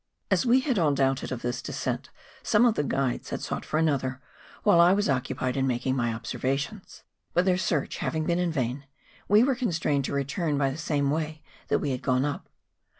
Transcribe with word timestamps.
As 0.31 0.47
we 0.47 0.61
had 0.61 0.79
all 0.79 0.95
doubted 0.95 1.31
of 1.31 1.43
this 1.43 1.61
descent 1.61 2.09
some 2.41 2.65
of 2.65 2.73
the 2.73 2.83
guides 2.83 3.29
had 3.29 3.39
sought 3.41 3.63
for 3.63 3.77
another 3.77 4.19
while 4.63 4.79
I 4.79 4.93
was 4.93 5.07
oc¬ 5.07 5.21
cupied 5.25 5.55
in 5.55 5.67
making 5.67 5.95
my 5.95 6.11
observations; 6.11 7.03
but 7.35 7.45
their 7.45 7.55
search 7.55 7.97
having 7.97 8.25
been 8.25 8.39
in 8.39 8.51
vain, 8.51 8.85
we 9.27 9.43
were 9.43 9.53
constrained 9.53 10.05
to 10.05 10.13
return 10.13 10.57
by 10.57 10.71
the 10.71 10.77
same 10.79 11.11
way 11.11 11.43
that 11.67 11.77
we 11.77 11.91
had 11.91 12.01
gone 12.01 12.25
up. 12.25 12.49